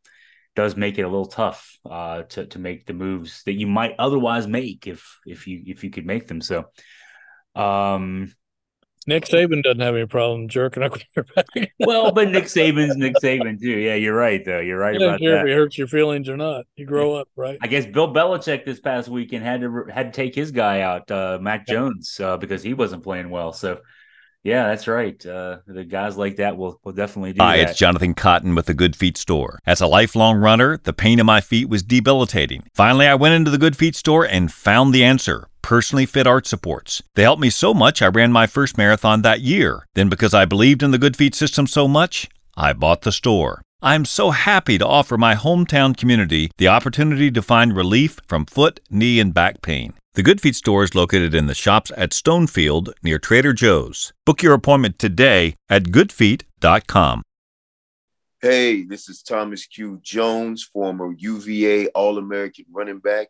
[0.56, 3.96] does make it a little tough uh, to to make the moves that you might
[3.98, 6.42] otherwise make if if you if you could make them.
[6.42, 6.66] So,
[7.56, 8.32] um,
[9.08, 11.72] Nick Saban doesn't have any problem jerking a quarterback.
[11.80, 13.78] well, but Nick Saban's Nick Saban too.
[13.78, 14.60] Yeah, you're right though.
[14.60, 15.46] You're right about care that.
[15.46, 17.58] If it hurts your feelings or not, you grow up, right?
[17.62, 21.10] I guess Bill Belichick this past weekend had to had to take his guy out,
[21.12, 23.54] uh, Mac Jones, uh, because he wasn't playing well.
[23.54, 23.82] So
[24.44, 25.26] yeah, that's right.
[25.26, 27.70] Uh, the guys like that will, will definitely do Hi, that.
[27.70, 29.60] it's Jonathan Cotton with the Good Feet store.
[29.66, 32.64] As a lifelong runner, the pain in my feet was debilitating.
[32.74, 35.48] Finally, I went into the Good Feet store and found the answer.
[35.64, 37.02] Personally fit arch supports.
[37.16, 39.88] They helped me so much I ran my first marathon that year.
[39.96, 43.62] Then, because I believed in the Good Feet system so much, I bought the store.
[43.82, 48.82] I'm so happy to offer my hometown community the opportunity to find relief from foot,
[48.90, 49.94] knee, and back pain.
[50.16, 54.14] The Good Feet store is located in the shops at Stonefield near Trader Joe's.
[54.26, 57.24] Book your appointment today at goodfeet.com.
[58.42, 60.00] Hey, this is Thomas Q.
[60.04, 63.30] Jones, former UVA All American running back,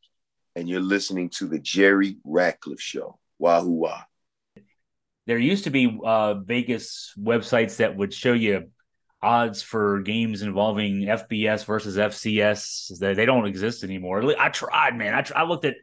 [0.55, 3.19] and you're listening to the Jerry Ratcliffe Show.
[3.39, 4.01] Wahoo wah.
[5.25, 8.69] There used to be uh, Vegas websites that would show you
[9.21, 12.99] odds for games involving FBS versus FCS.
[12.99, 14.37] They, they don't exist anymore.
[14.37, 15.13] I tried, man.
[15.13, 15.75] I, tried, I looked at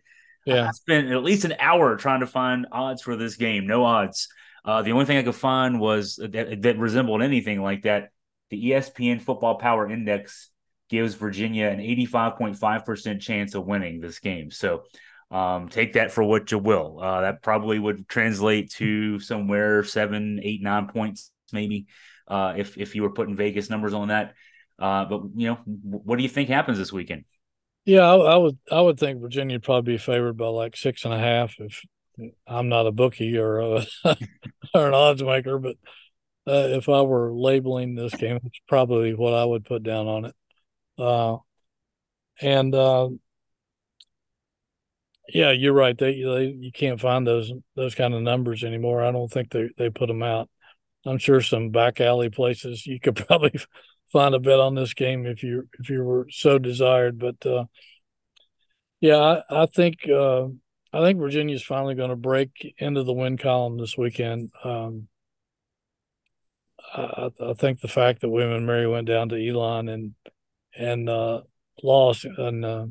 [0.47, 0.69] yeah.
[0.69, 3.67] I spent at least an hour trying to find odds for this game.
[3.67, 4.29] No odds.
[4.65, 8.11] Uh, the only thing I could find was that, that resembled anything like that.
[8.51, 10.51] The ESPN Football Power Index
[10.91, 14.51] gives Virginia an 85.5% chance of winning this game.
[14.51, 14.83] So
[15.31, 16.99] um, take that for what you will.
[17.01, 21.87] Uh, that probably would translate to somewhere seven, eight, nine points, maybe,
[22.27, 24.35] uh, if if you were putting Vegas numbers on that.
[24.79, 27.25] Uh, but you know, what do you think happens this weekend?
[27.85, 28.59] Yeah, I, I, would.
[28.71, 31.55] I would think Virginia would probably be favored by like six and a half.
[31.59, 31.81] If
[32.47, 33.87] I'm not a bookie or a,
[34.75, 35.77] or an odds maker, but
[36.47, 40.25] uh, if I were labeling this game, it's probably what I would put down on
[40.27, 40.35] it.
[41.01, 41.39] Uh,
[42.41, 43.09] and uh,
[45.29, 45.97] yeah, you're right.
[45.97, 49.03] They, they you can't find those those kind of numbers anymore.
[49.03, 50.49] I don't think they they put them out.
[51.07, 53.59] I'm sure some back alley places you could probably
[54.13, 57.19] find a bet on this game if you if you were so desired.
[57.19, 57.65] But uh,
[59.01, 60.47] yeah, I, I think uh,
[60.93, 64.51] I think Virginia's finally going to break into the win column this weekend.
[64.65, 65.09] Um,
[66.95, 70.15] I, I, think the fact that William and Mary went down to Elon and
[70.77, 71.43] and uh,
[71.83, 72.87] lost and uh,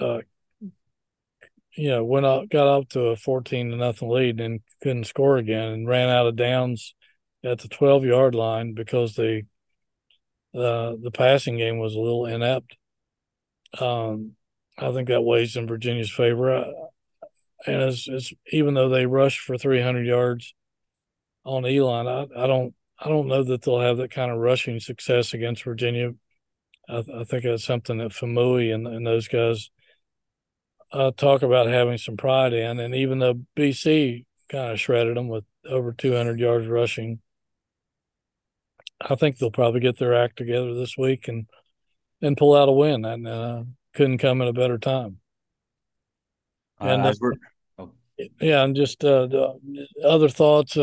[0.00, 0.20] uh,
[1.76, 5.38] you know went up got up to a fourteen to nothing lead and couldn't score
[5.38, 6.94] again and ran out of downs
[7.44, 9.44] at the twelve yard line because they
[10.54, 12.76] uh, the passing game was a little inept.
[13.78, 14.32] Um,
[14.78, 16.54] I think that weighs in Virginia's favor.
[16.54, 16.72] Uh,
[17.66, 20.54] and it's, it's even though they rushed for 300 yards
[21.44, 24.80] on Elon, I, I don't I don't know that they'll have that kind of rushing
[24.80, 26.12] success against Virginia.
[26.88, 29.70] I, I think that's something that Faumui and, and those guys
[30.92, 32.80] uh, talk about having some pride in.
[32.80, 37.20] And even though BC kind of shredded them with over 200 yards rushing,
[39.00, 41.46] I think they'll probably get their act together this week and
[42.20, 43.04] and pull out a win.
[43.04, 43.62] And uh,
[43.94, 45.18] couldn't come at a better time.
[46.80, 47.12] And uh,
[47.78, 47.92] oh.
[48.40, 49.28] yeah, and just uh,
[50.04, 50.76] other thoughts.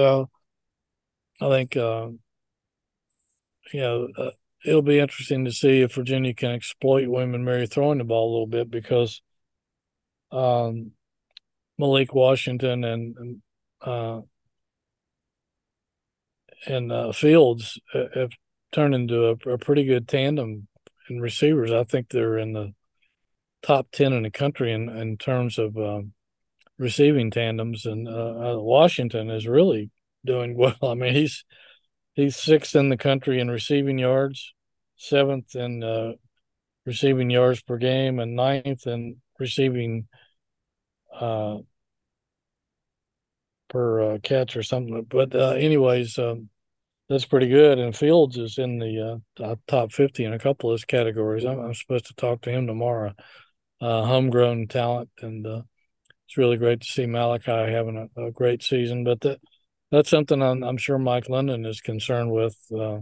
[1.42, 2.08] Uh, I think uh,
[3.74, 4.32] you know uh,
[4.66, 8.30] it'll be interesting to see if Virginia can exploit William and Mary throwing the ball
[8.30, 9.22] a little bit because
[10.32, 10.92] um,
[11.78, 13.42] Malik Washington and,
[13.82, 14.22] uh,
[16.66, 18.32] and uh, Fields have
[18.72, 20.68] turned into a, a, pretty good tandem
[21.10, 21.72] in receivers.
[21.72, 22.74] I think they're in the
[23.62, 26.14] top 10 in the country in, in terms of um,
[26.78, 27.86] receiving tandems.
[27.86, 29.92] And uh, uh, Washington is really
[30.26, 30.76] doing well.
[30.82, 31.46] I mean, he's
[32.14, 34.54] he's sixth in the country in receiving yards,
[34.96, 36.14] seventh in uh,
[36.86, 40.08] receiving yards per game, and ninth in receiving
[41.14, 41.58] uh,
[43.70, 45.06] per uh, catch or something.
[45.10, 46.50] But uh, anyways, um,
[47.10, 47.78] that's pretty good.
[47.78, 51.46] And Fields is in the uh, top 50 in a couple of his categories.
[51.46, 53.14] I'm, I'm, supposed to talk to him tomorrow.
[53.82, 59.04] Uh, homegrown talent, and it's really great to see Malachi having a, a great season.
[59.04, 59.40] But that
[59.96, 62.58] that's something I'm, I'm, sure Mike London is concerned with.
[62.76, 63.00] Uh,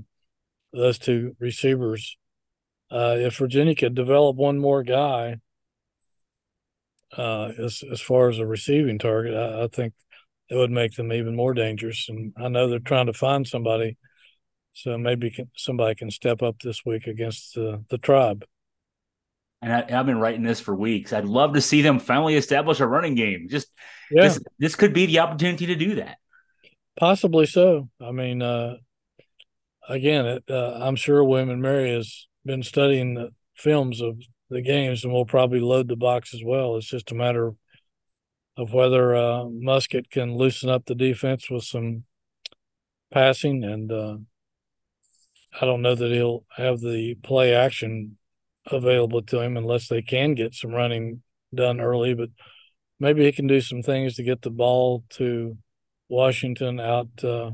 [0.74, 2.18] those two receivers.
[2.92, 5.38] Uh, if Virginia could develop one more guy,
[7.18, 9.94] uh, as as far as a receiving target, I, I think
[10.50, 12.08] it would make them even more dangerous.
[12.10, 13.98] And I know they're trying to find somebody,
[14.74, 18.46] so maybe can, somebody can step up this week against the the tribe.
[19.62, 21.14] And I, have been writing this for weeks.
[21.14, 23.48] I'd love to see them finally establish a running game.
[23.50, 23.70] Just
[24.12, 24.24] yeah.
[24.24, 26.18] this, this could be the opportunity to do that.
[26.98, 27.90] Possibly so.
[28.00, 28.76] I mean, uh,
[29.88, 34.18] again, it, uh, I'm sure William Mary has been studying the films of
[34.50, 36.76] the games and will probably load the box as well.
[36.78, 37.56] It's just a matter of
[38.56, 42.04] of whether uh, Muskett can loosen up the defense with some
[43.12, 44.18] passing, and uh,
[45.60, 48.18] I don't know that he'll have the play action
[48.68, 51.22] available to him unless they can get some running
[51.54, 52.14] done early.
[52.14, 52.30] But
[53.00, 55.58] maybe he can do some things to get the ball to
[56.10, 57.52] Washington out uh,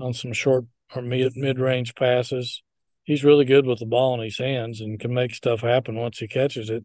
[0.00, 2.62] on some short or mid mid range passes.
[3.04, 6.18] He's really good with the ball in his hands and can make stuff happen once
[6.18, 6.84] he catches it.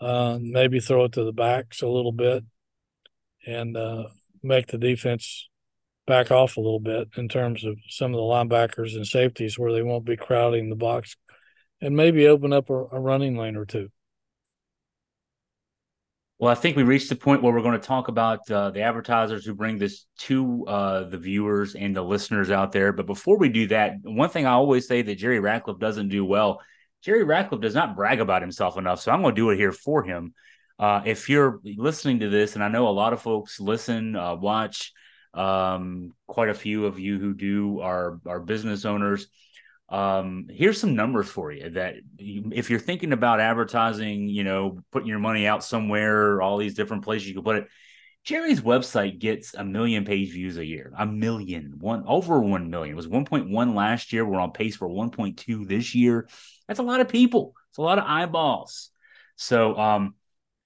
[0.00, 2.44] Uh, maybe throw it to the backs a little bit
[3.46, 4.04] and uh,
[4.42, 5.48] make the defense
[6.06, 9.72] back off a little bit in terms of some of the linebackers and safeties where
[9.72, 11.16] they won't be crowding the box
[11.80, 13.88] and maybe open up a, a running lane or two.
[16.38, 18.82] Well, I think we reached the point where we're going to talk about uh, the
[18.82, 22.92] advertisers who bring this to uh, the viewers and the listeners out there.
[22.92, 26.24] But before we do that, one thing I always say that Jerry Ratcliffe doesn't do
[26.24, 26.60] well
[27.06, 29.00] Jerry Ratcliffe does not brag about himself enough.
[29.00, 30.34] So I'm going to do it here for him.
[30.76, 34.34] Uh, if you're listening to this, and I know a lot of folks listen, uh,
[34.34, 34.92] watch,
[35.32, 39.28] um, quite a few of you who do are are business owners.
[39.88, 45.08] Um, here's some numbers for you that if you're thinking about advertising, you know, putting
[45.08, 47.68] your money out somewhere, all these different places you can put it.
[48.24, 52.92] Jerry's website gets a million page views a year, a million, one over 1 million.
[52.92, 54.26] It was 1.1 last year.
[54.26, 56.28] We're on pace for 1.2 this year.
[56.66, 57.54] That's a lot of people.
[57.70, 58.90] It's a lot of eyeballs.
[59.36, 60.14] So, um,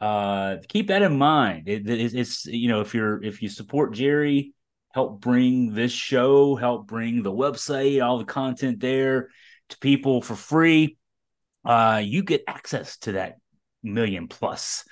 [0.01, 1.68] uh, keep that in mind.
[1.68, 4.55] It, it, it's you know if you're if you support Jerry,
[4.93, 9.28] help bring this show, help bring the website, all the content there
[9.70, 10.97] to people for free.
[11.64, 13.36] uh, you get access to that
[13.82, 14.84] million plus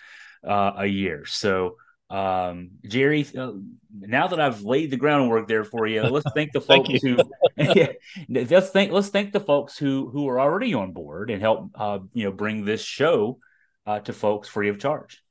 [0.46, 1.24] uh, a year.
[1.26, 1.76] So,
[2.10, 3.52] um, Jerry, uh,
[3.98, 7.18] now that I've laid the groundwork there for you, let's thank the folks Thank who
[7.56, 7.92] yeah,
[8.28, 11.98] let's thank let's thank the folks who who are already on board and help uh,
[12.12, 13.38] you know bring this show
[13.86, 15.22] uh, to folks free of charge.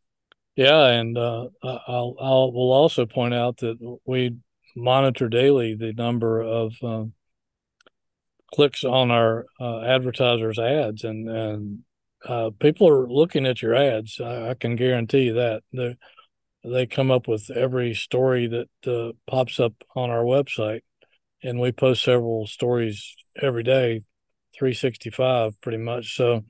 [0.55, 4.35] Yeah, and uh, I'll I'll will also point out that we
[4.77, 7.13] monitor daily the number of um,
[8.53, 11.79] clicks on our uh, advertisers' ads, and and
[12.25, 14.21] uh, people are looking at your ads.
[14.21, 15.97] I, I can guarantee you that they
[16.63, 20.81] they come up with every story that uh, pops up on our website,
[21.43, 24.03] and we post several stories every day,
[24.57, 26.15] three sixty five, pretty much.
[26.15, 26.45] So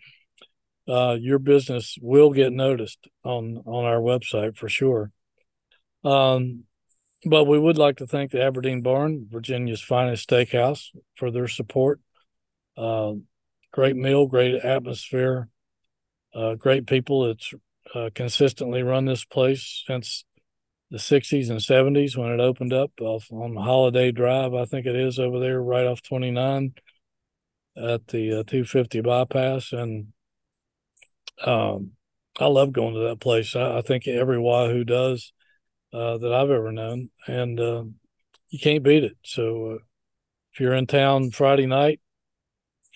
[0.88, 5.12] uh, your business will get noticed on on our website for sure.
[6.04, 6.64] Um,
[7.30, 12.00] but we would like to thank the Aberdeen Barn, Virginia's finest steakhouse, for their support.
[12.76, 13.14] Uh,
[13.72, 15.50] great meal, great atmosphere,
[16.34, 17.26] uh, great people.
[17.26, 17.54] It's
[17.94, 20.26] uh, consistently run this place since
[20.90, 24.96] the 60s and 70s when it opened up off on Holiday Drive, I think it
[24.96, 26.74] is over there, right off 29
[27.76, 29.74] at the uh, 250 bypass.
[29.74, 30.08] And
[31.44, 31.92] um,
[32.40, 33.56] I love going to that place.
[33.56, 35.34] I, I think every Wahoo does
[35.98, 37.84] uh, that I've ever known, and uh,
[38.50, 39.18] you can't beat it.
[39.24, 39.78] So uh,
[40.54, 42.00] if you're in town Friday night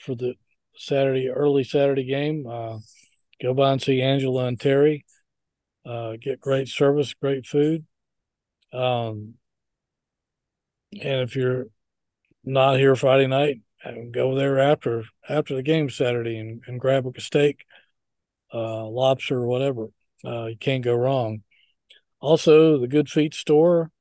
[0.05, 0.35] for the
[0.75, 2.77] Saturday early Saturday game, uh,
[3.41, 5.03] go by and see Angela and Terry.
[5.83, 7.85] Uh, get great service, great food.
[8.71, 9.33] Um,
[10.93, 11.65] and if you're
[12.43, 13.61] not here Friday night,
[14.11, 17.65] go there after after the game Saturday and, and grab a steak
[18.53, 19.87] lobster or whatever.
[20.23, 21.41] You can't go wrong.
[22.21, 23.91] Also, the Good Feet store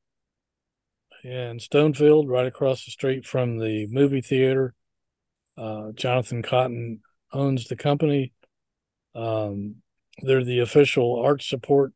[1.24, 4.74] in Stonefield, right across the street from the movie theater.
[5.56, 7.00] Uh, Jonathan Cotton
[7.32, 8.32] owns the company.
[9.14, 9.76] Um,
[10.22, 11.92] they're the official arch support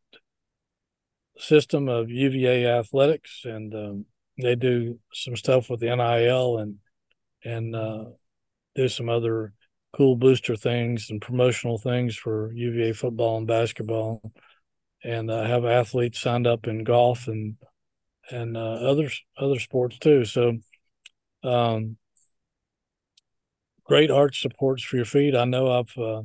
[1.38, 4.06] system of UVA athletics, and um,
[4.40, 6.76] they do some stuff with the NIL and
[7.44, 8.04] and uh,
[8.74, 9.52] do some other
[9.94, 14.32] cool booster things and promotional things for UVA football and basketball,
[15.04, 17.56] and uh, have athletes signed up in golf and
[18.30, 20.24] and uh, other other sports too.
[20.24, 20.58] So,
[21.42, 21.98] um,
[23.84, 25.36] great arch supports for your feet.
[25.36, 26.22] I know I've uh,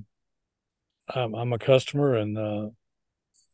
[1.14, 2.70] I'm, I'm, a customer, and uh,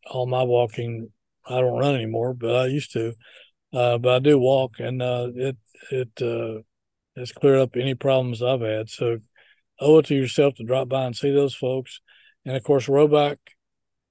[0.05, 1.11] all my walking
[1.47, 3.13] I don't run anymore, but I used to.
[3.73, 5.57] Uh, but I do walk, and uh, it
[5.91, 6.63] it
[7.17, 8.89] has cleared up any problems I've had.
[8.89, 9.19] So
[9.79, 11.99] owe it to yourself to drop by and see those folks.
[12.45, 13.37] And of course, Rhoback,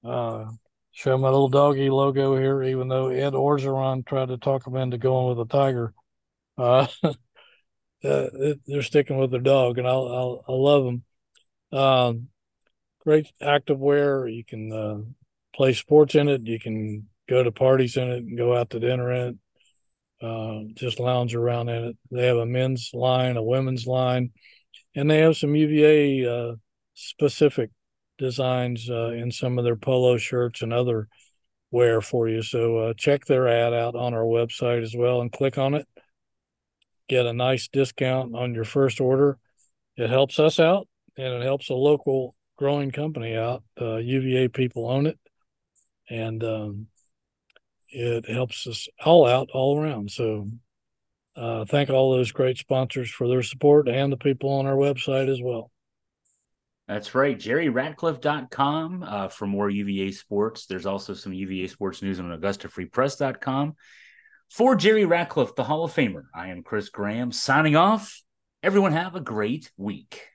[0.03, 0.45] uh,
[0.95, 4.97] show my little doggy logo here, even though Ed Orgeron tried to talk him into
[4.97, 5.93] going with a tiger.
[6.57, 8.27] Uh, uh,
[8.65, 11.03] they're sticking with their dog, and I'll, I'll, I love them.
[11.77, 12.27] Um,
[13.01, 14.27] great active wear.
[14.27, 14.97] You can uh,
[15.55, 16.47] play sports in it.
[16.47, 19.37] You can go to parties in it and go out to dinner in it.
[20.25, 21.97] Uh, just lounge around in it.
[22.09, 24.31] They have a men's line, a women's line
[24.95, 26.55] and they have some UVA uh,
[26.93, 27.69] specific
[28.17, 31.07] designs uh, in some of their polo shirts and other
[31.71, 32.41] wear for you.
[32.41, 35.87] So uh, check their ad out on our website as well and click on it.
[37.07, 39.37] Get a nice discount on your first order.
[39.97, 40.87] It helps us out
[41.17, 43.63] and it helps a local growing company out.
[43.79, 45.19] UVA people own it,
[46.09, 46.87] and um,
[47.89, 50.11] it helps us all out all around.
[50.11, 50.49] So
[51.35, 55.29] uh, thank all those great sponsors for their support and the people on our website
[55.29, 55.71] as well.
[56.87, 57.37] That's right.
[57.37, 60.67] JerryRatcliffe.com uh, for more UVA sports.
[60.67, 63.73] There's also some UVA sports news on AugustaFreePress.com.
[64.51, 68.21] For Jerry Ratcliffe, the Hall of Famer, I am Chris Graham signing off.
[68.61, 70.27] Everyone have a great week.